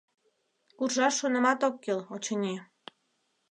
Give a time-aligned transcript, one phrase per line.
[0.77, 2.53] Куржаш шонымат ок кӱл, очыни...